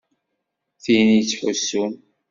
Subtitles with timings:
[0.83, 1.93] Tin yettḥusun.